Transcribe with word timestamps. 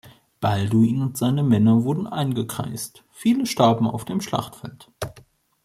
Balduin 0.39 0.99
und 1.03 1.15
seine 1.15 1.43
Männer 1.43 1.83
wurden 1.83 2.07
eingekreist, 2.07 3.03
viele 3.11 3.45
starben 3.45 3.85
auf 3.85 4.03
dem 4.03 4.19
Schlachtfeld. 4.19 4.89